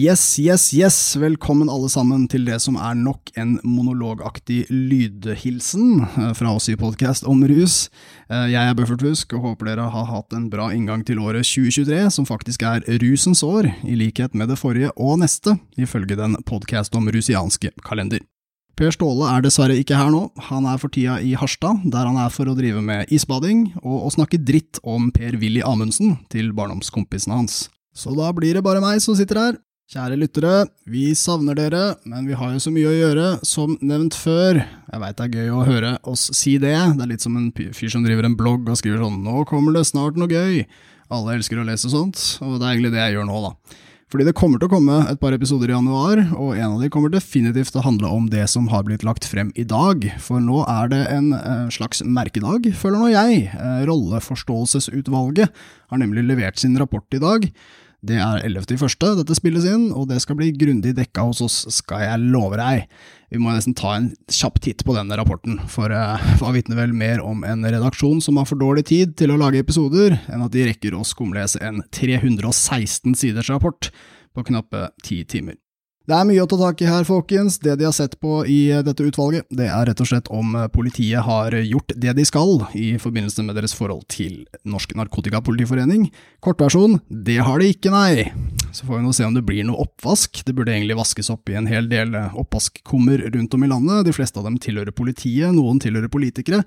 [0.00, 1.16] Yes, yes, yes!
[1.16, 6.76] Velkommen alle sammen til det som er nok en monologaktig lydhilsen eh, fra oss i
[6.78, 7.90] podkast om rus.
[8.30, 11.44] Eh, jeg er Buffert Fusk og håper dere har hatt en bra inngang til året
[11.44, 16.38] 2023, som faktisk er rusens år, i likhet med det forrige og neste, ifølge den
[16.48, 18.24] podkast om rusianske kalender.
[18.80, 22.16] Per Ståle er dessverre ikke her nå, han er for tida i Harstad, der han
[22.24, 27.42] er for å drive med isbading og å snakke dritt om Per-Willy Amundsen til barndomskompisene
[27.42, 27.66] hans.
[27.92, 32.22] Så da blir det bare meg som sitter her, Kjære lyttere, vi savner dere, men
[32.28, 34.60] vi har jo så mye å gjøre, som nevnt før.
[34.62, 37.48] Jeg veit det er gøy å høre oss si det, det er litt som en
[37.50, 40.62] fyr som driver en blogg og skriver sånn 'nå kommer det snart noe gøy'.
[41.10, 43.80] Alle elsker å lese sånt, og det er egentlig det jeg gjør nå, da.
[44.14, 46.88] Fordi det kommer til å komme et par episoder i januar, og en av de
[46.94, 50.06] kommer definitivt til å handle om det som har blitt lagt frem i dag.
[50.22, 53.50] For nå er det en eh, slags merkedag, føler nå jeg.
[53.58, 55.50] Eh, rolleforståelsesutvalget
[55.90, 57.50] har nemlig levert sin rapport i dag.
[58.00, 58.94] Det er 11.1.
[59.18, 62.86] dette spilles inn, og det skal bli grundig dekka hos oss, skal jeg love deg.
[63.30, 66.94] Vi må nesten ta en kjapp titt på denne rapporten, for uh, hva vitner vel
[66.96, 70.56] mer om en redaksjon som har for dårlig tid til å lage episoder, enn at
[70.56, 73.92] de rekker å skumlese en 316 siders rapport
[74.32, 75.60] på knappe ti timer.
[76.08, 77.58] Det er mye å ta tak i her, folkens.
[77.60, 81.20] Det de har sett på i dette utvalget, det er rett og slett om politiet
[81.26, 86.08] har gjort det de skal i forbindelse med deres forhold til Norsk Narkotikapolitiforening.
[86.40, 88.32] Kortversjon, det har de ikke, nei.
[88.72, 90.40] Så får vi nå se om det blir noe oppvask.
[90.46, 94.06] Det burde egentlig vaskes opp i en hel del oppvaskkummer rundt om i landet.
[94.08, 96.62] De fleste av dem tilhører politiet, noen tilhører politikere.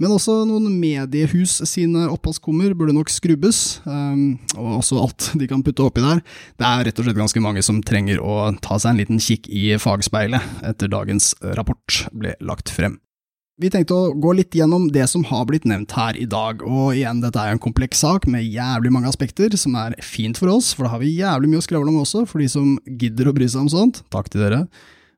[0.00, 5.84] Men også noen mediehus sine oppvaskkummer burde nok skrubbes, og også alt de kan putte
[5.84, 6.24] oppi der.
[6.56, 9.48] Det er rett og slett ganske mange som trenger å ta seg en liten kikk
[9.50, 12.98] i fagspeilet etter dagens rapport ble lagt frem.
[13.58, 16.92] Vi tenkte å gå litt gjennom det som har blitt nevnt her i dag, og
[16.94, 20.70] igjen, dette er en kompleks sak med jævlig mange aspekter, som er fint for oss,
[20.76, 23.34] for da har vi jævlig mye å skravle om også, for de som gidder å
[23.34, 24.04] bry seg om sånt.
[24.14, 24.60] Takk til dere.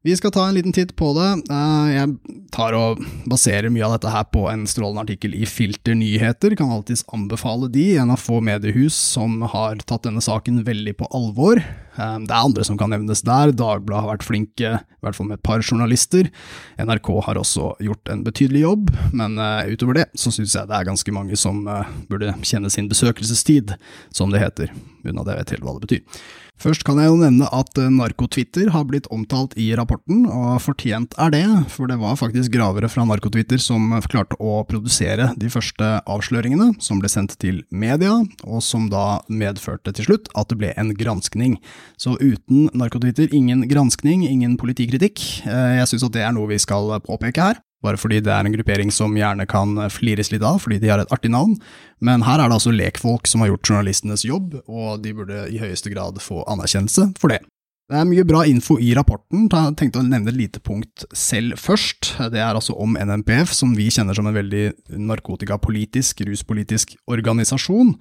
[0.02, 1.28] Vi skal ta en liten titt på det.
[1.52, 5.92] Eh, jeg tar og baserer mye av dette her på en strålende artikkel i Filter
[5.92, 6.56] nyheter.
[6.56, 11.10] Kan alltids anbefale de, en av få mediehus som har tatt denne saken veldig på
[11.12, 11.60] alvor.
[11.60, 13.52] Eh, det er andre som kan nevnes der.
[13.52, 16.32] Dagbladet har vært flinke, i hvert fall med et par journalister.
[16.80, 20.80] NRK har også gjort en betydelig jobb, men eh, utover det så syns jeg det
[20.80, 21.66] er ganske mange som
[22.08, 23.76] burde kjenne sin besøkelsestid,
[24.16, 24.72] som det heter,
[25.04, 26.22] unna det jeg vet helt hva det betyr.
[26.60, 31.14] Først kan jeg jo nevne at eh, Narkotwitter har blitt omtalt i rapporten, og fortjent
[31.16, 35.88] er det, for det var faktisk gravere fra Narkotwitter som klarte å produsere de første
[36.04, 38.12] avsløringene, som ble sendt til media,
[38.44, 41.56] og som da medførte til slutt at det ble en granskning.
[41.96, 45.24] Så uten Narkotwitter ingen granskning, ingen politikritikk.
[45.48, 48.46] Eh, jeg syns at det er noe vi skal påpeke her bare fordi det er
[48.46, 51.56] en gruppering som gjerne kan flires litt av, fordi de har et artig navn.
[52.04, 55.62] Men her er det altså lekfolk som har gjort journalistenes jobb, og de burde i
[55.62, 57.40] høyeste grad få anerkjennelse for det.
[57.90, 59.48] Det er mye bra info i rapporten.
[59.50, 62.12] Jeg tenkte å nevne et lite punkt selv først.
[62.30, 67.96] Det er altså om NNPF, som vi kjenner som en veldig narkotikapolitisk, ruspolitisk organisasjon.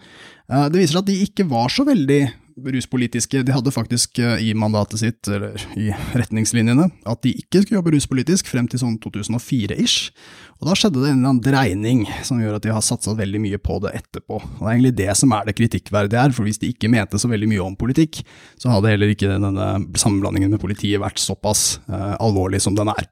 [0.46, 2.20] Eh, det viser seg at de ikke var så veldig
[2.64, 3.42] ruspolitiske.
[3.46, 7.94] De hadde faktisk eh, i mandatet sitt, eller i retningslinjene, at de ikke skulle jobbe
[7.96, 10.10] ruspolitisk frem til sånn 2004-ish.
[10.60, 13.42] Og da skjedde det en eller annen dreining som gjør at de har satsa veldig
[13.46, 14.42] mye på det etterpå.
[14.42, 17.22] Og det er egentlig det som er det kritikkverdige her, for hvis de ikke mente
[17.22, 18.24] så veldig mye om politikk,
[18.60, 23.08] så hadde heller ikke denne sammenblandingen med politiet vært såpass uh, alvorlig som den er.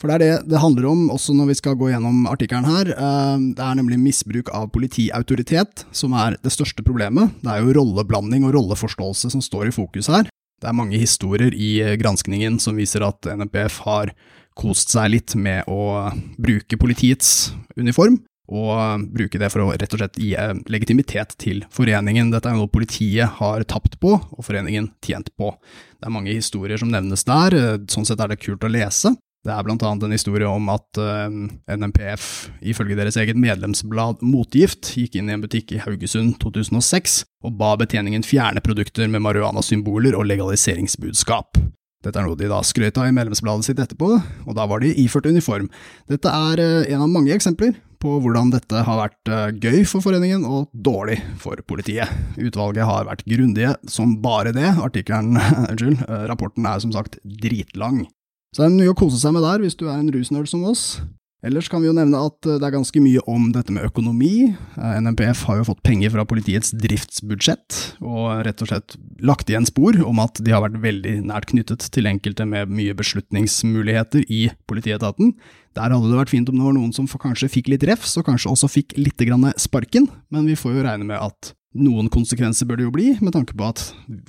[0.00, 2.88] For det er det det handler om, også når vi skal gå gjennom artikkelen her.
[2.94, 7.36] Eh, det er nemlig misbruk av politiautoritet som er det største problemet.
[7.44, 10.32] Det er jo rolleblanding og rolleforståelse som står i fokus her.
[10.60, 14.14] Det er mange historier i eh, granskningen som viser at NPF har
[14.56, 18.18] kost seg litt med å bruke politiets uniform,
[18.50, 22.32] og bruke det for å rett og slett gi eh, legitimitet til foreningen.
[22.32, 25.52] Dette er noe politiet har tapt på, og foreningen tjent på.
[26.00, 29.12] Det er mange historier som nevnes der, sånn sett er det kult å lese.
[29.40, 32.24] Det er blant annet en historie om at uh, eh, NMPF,
[32.60, 37.72] ifølge deres eget medlemsblad Motgift, gikk inn i en butikk i Haugesund 2006 og ba
[37.80, 41.56] betjeningen fjerne produkter med marihuana-symboler og legaliseringsbudskap.
[42.04, 44.92] Dette er noe de da skrøt av i medlemsbladet sitt etterpå, og da var de
[45.00, 45.72] iført uniform.
[46.12, 50.04] Dette er uh, en av mange eksempler på hvordan dette har vært uh, gøy for
[50.04, 52.12] foreningen og dårlig for politiet.
[52.36, 54.68] Utvalget har vært grundige som bare det.
[54.84, 55.40] Artikkelen,
[55.70, 58.02] unnskyld, rapporten er som sagt dritlang.
[58.50, 60.66] Så det er mye å kose seg med der, hvis du er en rusnerd som
[60.66, 60.98] oss.
[61.40, 64.50] Ellers kan vi jo nevne at eh, det er ganske mye om dette med økonomi.
[64.52, 69.68] Eh, NMPF har jo fått penger fra politiets driftsbudsjett, og rett og slett lagt igjen
[69.68, 74.42] spor om at de har vært veldig nært knyttet til enkelte med mye beslutningsmuligheter i
[74.68, 75.32] politietaten.
[75.78, 78.28] Der hadde det vært fint om det var noen som kanskje fikk litt refs, og
[78.28, 79.24] kanskje også fikk litt
[79.56, 83.34] sparken, men vi får jo regne med at Noen konsekvenser bør det jo bli, med
[83.36, 83.84] tanke på at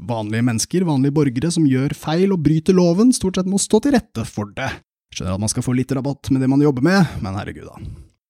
[0.06, 3.96] vanlige mennesker, vanlige borgere som gjør feil og bryter loven, stort sett må stå til
[3.98, 4.70] rette for det.
[5.16, 7.82] Skjønner at man skal få litt rabatt med det man jobber med, men herregud, da.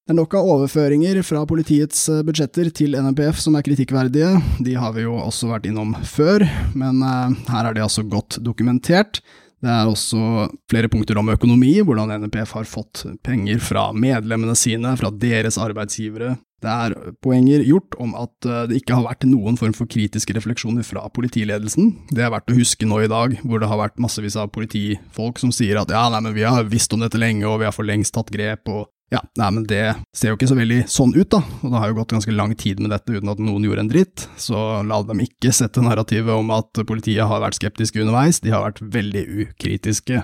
[0.01, 4.31] Det er nok av overføringer fra politiets eh, budsjetter til NMPF som er kritikkverdige.
[4.63, 8.39] De har vi jo også vært innom før, men uh, her er de altså godt
[8.43, 9.21] dokumentert.
[9.61, 14.95] Det er også flere punkter om økonomi, hvordan NPF har fått penger fra medlemmene sine,
[14.97, 16.35] fra deres arbeidsgivere.
[16.61, 16.93] Det er
[17.25, 21.07] poenger gjort om at eh, det ikke har vært noen form for kritiske refleksjoner fra
[21.13, 21.89] politiledelsen.
[22.13, 25.41] Det er verdt å huske nå i dag, hvor det har vært massevis av politifolk
[25.41, 27.73] som sier at ja, nei, men vi har visst om dette lenge, og vi har
[27.73, 29.83] for lengst tatt grep, og ja, nei, men det
[30.15, 32.53] ser jo ikke så veldig sånn ut, da, og det har jo gått ganske lang
[32.55, 36.31] tid med dette uten at noen gjorde en dritt, så la dem ikke sette narrativet
[36.31, 40.21] om at politiet har vært skeptiske underveis, de har vært veldig ukritiske.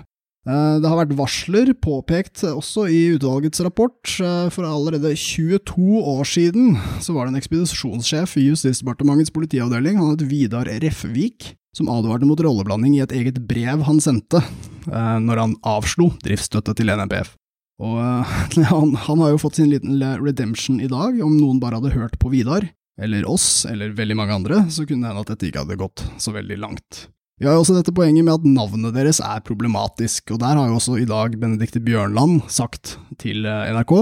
[0.48, 4.00] Eh, det har vært varsler påpekt også i utvalgets rapport.
[4.24, 10.16] Eh, for allerede 22 år siden så var det en ekspedisjonssjef i Justisdepartementets politiavdeling, han
[10.16, 15.44] het Vidar Refvik, som advarte mot rolleblanding i et eget brev han sendte eh, når
[15.44, 17.36] han avslo driftsstøtte til NMPF.
[17.84, 18.38] Og uh,
[18.72, 22.18] han, han, har jo fått sin liten redemption i dag, om noen bare hadde hørt
[22.22, 22.66] på Vidar,
[22.98, 26.06] eller oss, eller veldig mange andre, så kunne det hende at dette ikke hadde gått
[26.22, 27.06] så veldig langt.
[27.38, 30.72] Vi har jo også dette poenget med at navnet deres er problematisk, og der har
[30.72, 33.94] jo også i dag Benedicte Bjørnland sagt til eh, NRK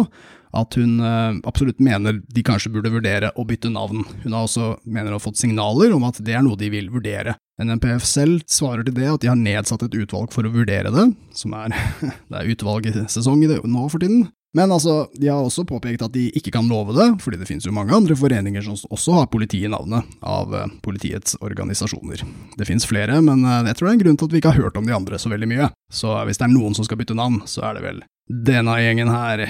[0.55, 4.05] at hun uh, absolutt mener de kanskje burde vurdere å bytte navn.
[4.23, 6.89] Hun har også mener å ha fått signaler om at det er noe de vil
[6.93, 7.35] vurdere.
[7.61, 11.05] NMPF selv svarer til det at de har nedsatt et utvalg for å vurdere det,
[11.35, 11.75] som er,
[12.31, 14.27] det er utvalgsesong nå for tiden.
[14.55, 17.65] Men altså, de har også påpekt at de ikke kan love det, fordi det finnes
[17.67, 22.23] jo mange andre foreninger som også har politi i navnet, av eh, politiets organisasjoner.
[22.55, 24.53] Det finnes flere, men eh, jeg tror det er en grunn til at vi ikke
[24.53, 25.67] har hørt om de andre så veldig mye.
[25.91, 27.99] Så hvis det er noen som skal bytte navn, så er det vel
[28.47, 29.43] denne gjengen her.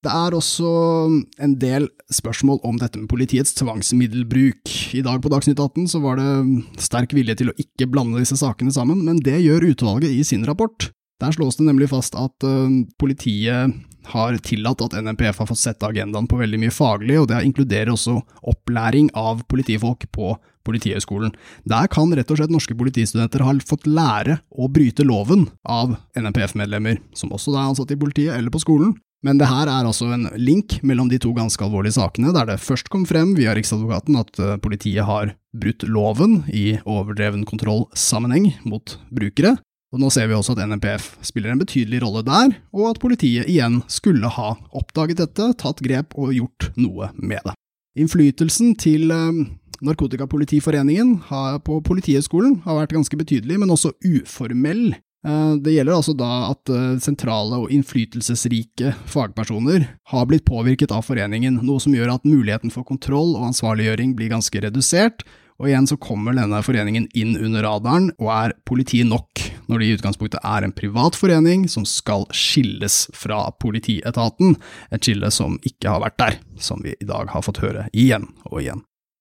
[0.00, 0.68] Det er også
[1.44, 4.70] en del spørsmål om dette med politiets tvangsmiddelbruk.
[4.96, 8.38] I dag på Dagsnytt 18 så var det sterk vilje til å ikke blande disse
[8.40, 10.88] sakene sammen, men det gjør utvalget i sin rapport.
[11.20, 13.76] Der slås det nemlig fast at uh, politiet
[14.10, 17.92] har tillatt at NMPF har fått sette agendaen på veldig mye faglig, og det inkluderer
[17.92, 18.16] også
[18.48, 21.32] opplæring av politifolk på Politihøgskolen.
[21.68, 26.98] Der kan rett og slett norske politistudenter ha fått lære å bryte loven av NMPF-medlemmer,
[27.16, 28.92] som også er ansatt i politiet eller på skolen,
[29.26, 32.62] men det her er altså en link mellom de to ganske alvorlige sakene, der det
[32.64, 38.96] først kom frem via Riksadvokaten at eh, politiet har brutt loven i overdreven kontrollsammenheng mot
[39.12, 39.58] brukere,
[39.90, 43.48] og nå ser vi også at NMPF spiller en betydelig rolle der, og at politiet
[43.50, 47.56] igjen skulle ha oppdaget dette, tatt grep og gjort noe med det.
[48.00, 49.42] Innflytelsen til eh,
[49.84, 51.14] Narkotikapolitiforeningen
[51.64, 54.94] på Politihøgskolen har vært ganske betydelig, men også uformell
[55.60, 61.58] det gjelder altså da at eh, sentrale og innflytelsesrike fagpersoner har blitt påvirket av foreningen,
[61.66, 65.26] noe som gjør at muligheten for kontroll og ansvarliggjøring blir ganske redusert,
[65.60, 69.88] og igjen så kommer denne foreningen inn under radaren og er politi nok, når det
[69.90, 74.56] i utgangspunktet er en privat forening som skal skilles fra politietaten,
[74.88, 78.30] et skille som ikke har vært der, som vi i dag har fått høre igjen
[78.48, 78.80] og igjen.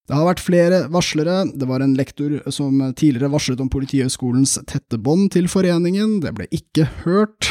[0.10, 4.98] Det har vært flere varslere, det var en lektor som tidligere varslet om Politihøgskolens tette
[4.98, 7.46] bånd til foreningen, det ble ikke hørt.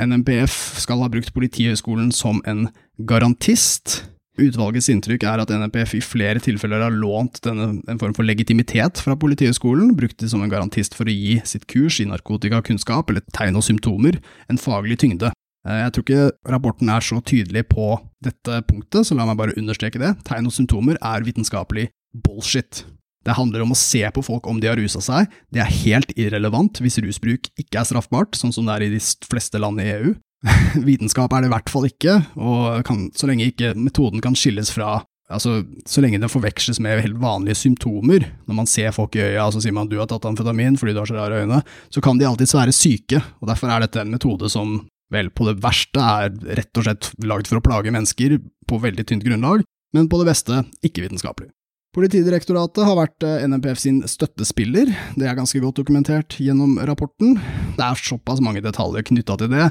[0.00, 2.70] NMPF skal ha brukt Politihøgskolen som en
[3.10, 4.06] garantist.
[4.40, 9.02] Utvalgets inntrykk er at NMPF i flere tilfeller har lånt denne, en form for legitimitet
[9.04, 13.26] fra Politihøgskolen, brukt det som en garantist for å gi sitt kurs i narkotikakunnskap eller
[13.36, 14.16] tegn og symptomer
[14.48, 15.34] en faglig tyngde.
[15.68, 19.58] Eh, jeg tror ikke rapporten er så tydelig på dette punktet, så la meg bare
[19.60, 20.14] understreke det.
[20.24, 22.84] Tegn og symptomer er vitenskapelig bullshit.
[23.26, 26.14] Det handler om å se på folk om de har rusa seg, det er helt
[26.16, 29.90] irrelevant hvis rusbruk ikke er straffbart, sånn som det er i de fleste land i
[29.96, 30.14] EU.
[30.88, 34.72] Vitenskap er det i hvert fall ikke, og kan, så lenge ikke metoden kan skilles
[34.74, 39.26] fra Altså, så lenge den forveksles med helt vanlige symptomer, når man ser folk i
[39.26, 41.58] øya og så sier man du har tatt amfetamin fordi du har så rare øyne,
[41.92, 44.78] så kan de alltids være syke, og derfor er dette en metode som
[45.12, 49.04] vel på det verste er rett og slett lagd for å plage mennesker på veldig
[49.08, 51.50] tynt grunnlag, men på det beste ikke vitenskapelig.
[51.96, 57.38] Politidirektoratet har vært eh, NMPF sin støttespiller, det er ganske godt dokumentert gjennom rapporten.
[57.78, 59.70] Det er såpass mange detaljer knytta til det,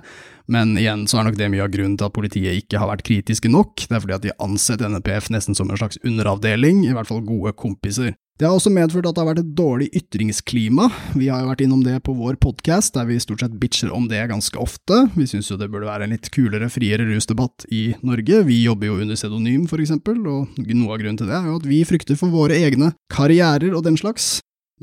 [0.50, 3.06] men igjen så er nok det mye av grunnen til at politiet ikke har vært
[3.06, 6.84] kritiske nok, det er fordi at de ansetter ansett NMPF nesten som en slags underavdeling,
[6.88, 8.16] i hvert fall gode kompiser.
[8.38, 10.92] Det har også medført at det har vært et dårlig ytringsklima.
[11.18, 14.06] Vi har jo vært innom det på vår podkast, der vi stort sett bitcher om
[14.12, 15.00] det ganske ofte.
[15.16, 18.44] Vi syns jo det burde være en litt kulere, friere rusdebatt i Norge.
[18.46, 21.58] Vi jobber jo under pseudonym, for eksempel, og noe av grunnen til det er jo
[21.58, 24.36] at vi frykter for våre egne karrierer og den slags.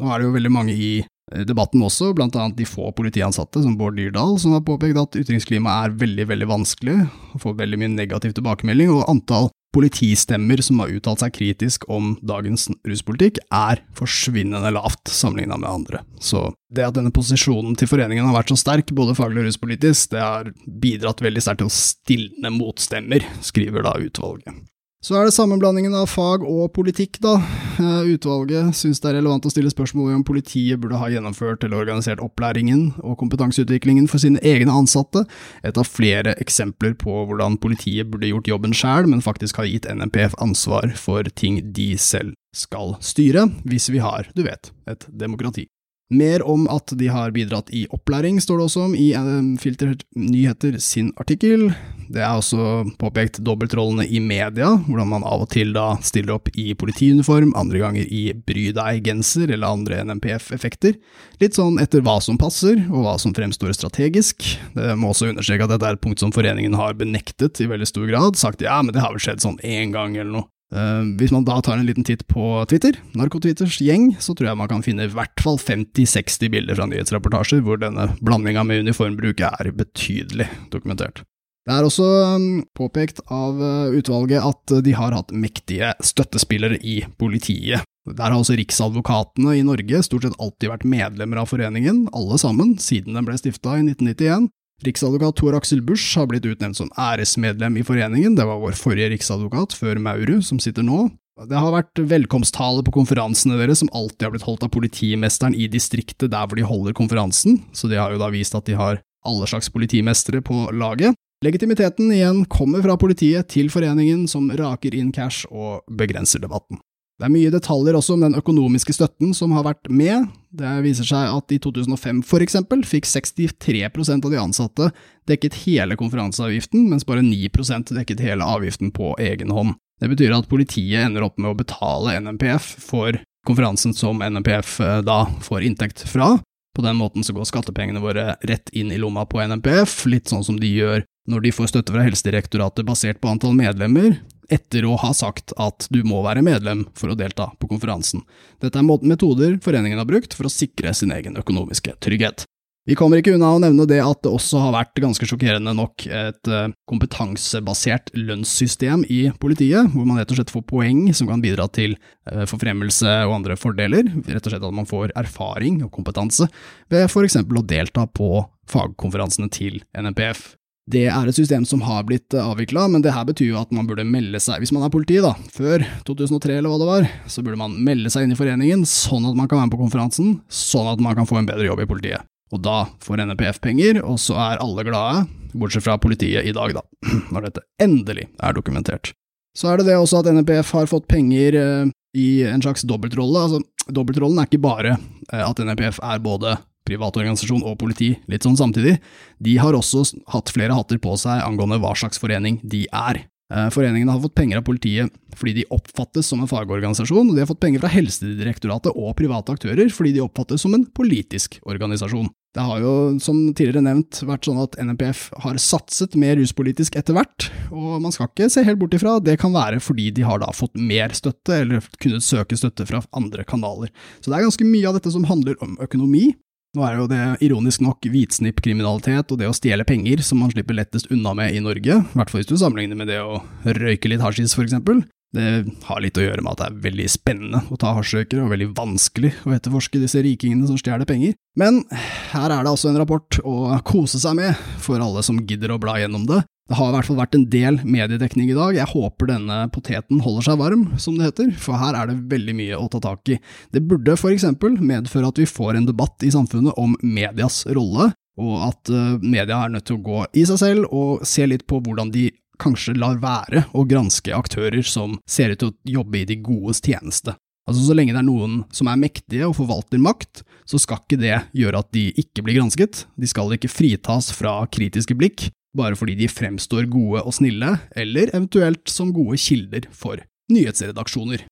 [0.02, 3.62] Nå er det jo veldig mange i eh, debatten også, blant annet de få politiansatte,
[3.62, 7.84] som Bård Dyrdal, som har påpekt at ytringsklimaet er veldig, veldig vanskelig, og får veldig
[7.84, 13.82] mye negativ tilbakemelding, og antall politistemmer som har uttalt seg kritisk om dagens ruspolitikk, er
[13.98, 16.02] forsvinnende lavt sammenlignet med andre.
[16.22, 20.14] Så det at denne posisjonen til foreningen har vært så sterk, både faglig og ruspolitisk,
[20.14, 24.62] det har bidratt veldig sterkt til å stilne motstemmer, skriver da utvalget.
[25.04, 27.34] Så er det sammenblandingen av fag og politikk, da.
[27.76, 31.82] Eh, utvalget syns det er relevant å stille spørsmål om politiet burde ha gjennomført eller
[31.82, 35.26] organisert opplæringen og kompetanseutviklingen for sine egne ansatte,
[35.60, 39.90] et av flere eksempler på hvordan politiet burde gjort jobben sjæl, men faktisk har gitt
[39.92, 45.68] NMPF ansvar for ting de selv skal styre, hvis vi har, du vet, et demokrati.
[46.12, 49.30] Mer om at de har bidratt i opplæring, står det også om i eh,
[49.60, 51.70] Filter Nyheter sin artikkel.
[52.12, 56.50] Det er også påpekt dobbeltrollene i media, hvordan man av og til da stiller opp
[56.60, 60.98] i politiuniform, andre ganger i bry deg-genser eller andre NMPF-effekter.
[61.40, 64.44] Litt sånn etter hva som passer, og hva som fremstår strategisk.
[64.76, 67.88] Det må også understreke at dette er et punkt som foreningen har benektet i veldig
[67.88, 70.50] stor grad, sagt ja, men det har vel skjedd sånn én gang eller noe.
[70.74, 74.58] Uh, hvis man da tar en liten titt på Twitter, Narkotwitters gjeng, så tror jeg
[74.58, 79.44] man kan finne i hvert fall 50-60 bilder fra nyhetsreportasjer hvor denne blandinga med uniformbruk
[79.46, 81.22] er betydelig dokumentert.
[81.64, 86.98] Det er også um, påpekt av uh, utvalget at de har hatt mektige støttespillere i
[87.16, 87.86] politiet.
[88.04, 92.74] Der har også riksadvokatene i Norge stort sett alltid vært medlemmer av foreningen, alle sammen,
[92.82, 94.50] siden den ble stifta i 1991,
[94.84, 99.12] Riksadvokat Tor Aksel Busch har blitt utnevnt som æresmedlem i foreningen, det var vår forrige
[99.14, 101.06] riksadvokat, før Mauru, som sitter nå.
[101.48, 105.66] Det har vært velkomsttale på konferansene deres som alltid har blitt holdt av politimesteren i
[105.70, 109.00] distriktet der hvor de holder konferansen, så de har jo da vist at de har
[109.26, 111.16] alle slags politimestere på laget.
[111.44, 116.78] Legitimiteten igjen kommer fra politiet til foreningen, som raker inn cash og begrenser debatten.
[117.24, 120.26] Det er mye detaljer også om den økonomiske støtten som har vært med.
[120.52, 124.90] Det viser seg at i 2005 for eksempel fikk 63% av de ansatte
[125.24, 129.72] dekket hele konferanseavgiften, mens bare 9% dekket hele avgiften på egen hånd.
[130.04, 133.16] Det betyr at politiet ender opp med å betale NMPF for
[133.48, 136.34] konferansen som NMPF eh, da får inntekt fra.
[136.76, 140.44] På den måten så går skattepengene våre rett inn i lomma på NMPF, litt sånn
[140.44, 144.18] som de gjør når de får støtte fra Helsedirektoratet basert på antall medlemmer,
[144.52, 148.24] etter å ha sagt at du må være medlem for å delta på konferansen.
[148.60, 152.44] Dette er metoder foreningen har brukt for å sikre sin egen økonomiske trygghet.
[152.84, 156.04] Vi kommer ikke unna å nevne det at det også har vært ganske sjokkerende nok
[156.04, 161.40] et eh, kompetansebasert lønnssystem i politiet, hvor man rett og slett får poeng som kan
[161.40, 161.94] bidra til
[162.28, 166.50] eh, forfremmelse og andre fordeler, rett og slett at man får erfaring og kompetanse
[166.92, 170.44] ved for eksempel å delta på fagkonferansene til NMPF.
[170.84, 173.70] Det er et system som har blitt eh, avvikla, men det her betyr jo at
[173.72, 177.06] man burde melde seg, hvis man er politi, da, før 2003 eller hva det var,
[177.30, 179.80] så burde man melde seg inn i foreningen, sånn at man kan være med på
[179.80, 182.28] konferansen, sånn at man kan få en bedre jobb i politiet.
[182.52, 185.24] Og da får NPF penger, og så er alle glade,
[185.56, 186.84] bortsett fra politiet i dag, da,
[187.32, 189.14] når dette endelig er dokumentert.
[189.56, 193.46] Så er det det også at NPF har fått penger eh, i en slags dobbeltrolle.
[193.46, 198.46] Altså, dobbeltrollen er ikke bare eh, at NPF er både privat organisasjon og politi litt
[198.46, 198.98] sånn samtidig,
[199.42, 203.24] de har også hatt flere hatter på seg angående hva slags forening de er.
[203.52, 207.42] Eh, foreningene har fått penger av politiet fordi de oppfattes som en fagorganisasjon, og de
[207.42, 212.30] har fått penger fra Helsedirektoratet og private aktører fordi de oppfattes som en politisk organisasjon.
[212.54, 217.16] Det har jo, som tidligere nevnt, vært sånn at NMPF har satset mer ruspolitisk etter
[217.16, 220.38] hvert, og man skal ikke se helt bort ifra det kan være fordi de har
[220.38, 223.90] da fått mer støtte, eller kunnet søke støtte fra andre kanaler.
[224.22, 226.28] Så det er ganske mye av dette som handler om økonomi,
[226.74, 230.76] nå er jo det ironisk nok hvitsnippkriminalitet og det å stjele penger som man slipper
[230.76, 234.10] lettest unna med i Norge, i hvert fall hvis du sammenligner med det å røyke
[234.10, 235.04] litt hasjis for eksempel.
[235.34, 238.52] Det har litt å gjøre med at det er veldig spennende å ta hasjrøykere, og
[238.54, 241.34] veldig vanskelig å etterforske disse rikingene som stjeler penger.
[241.58, 241.82] Men
[242.30, 245.80] her er det altså en rapport å kose seg med for alle som gidder å
[245.82, 248.76] bla gjennom det, det har i hvert fall vært en del mediedekning i dag.
[248.78, 252.54] Jeg håper denne poteten holder seg varm, som det heter, for her er det veldig
[252.56, 253.38] mye å ta tak i.
[253.74, 258.14] Det burde for eksempel medføre at vi får en debatt i samfunnet om medias rolle,
[258.40, 261.66] og at uh, media er nødt til å gå i seg selv og se litt
[261.70, 266.22] på hvordan de kanskje lar være å granske aktører som ser ut til å jobbe
[266.22, 267.34] i de godes tjeneste.
[267.68, 271.20] Altså Så lenge det er noen som er mektige og forvalter makt, så skal ikke
[271.20, 273.04] det gjøre at de ikke blir gransket.
[273.16, 278.32] De skal ikke fritas fra kritiske blikk, bare fordi de fremstår gode og snille, eller
[278.32, 281.44] eventuelt som gode kilder for nyhetsredaksjoner.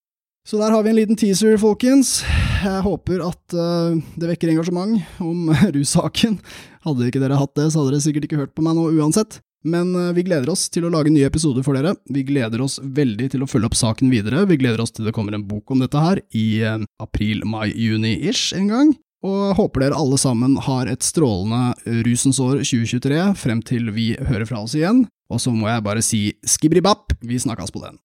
[0.42, 2.20] Så der har vi en liten teaser, folkens.
[2.64, 6.40] Jeg håper at uh, det vekker engasjement om russaken.
[6.82, 9.38] Hadde ikke dere hatt det, så hadde dere sikkert ikke hørt på meg nå uansett.
[9.62, 11.94] Men uh, vi gleder oss til å lage nye episoder for dere.
[12.10, 14.42] Vi gleder oss veldig til å følge opp saken videre.
[14.50, 17.68] Vi gleder oss til det kommer en bok om dette her i uh, april, mai,
[17.70, 23.62] juni-ish en gang og håper dere alle sammen har et strålende rusens år 2023 frem
[23.66, 25.04] til vi hører fra oss igjen.
[25.32, 28.00] Og så må jeg bare si skibribap, vi snakkes på den.